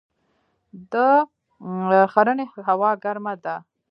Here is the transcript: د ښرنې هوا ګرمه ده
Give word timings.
د 0.91 0.93
ښرنې 2.13 2.45
هوا 2.67 2.91
ګرمه 3.03 3.33
ده 3.43 3.55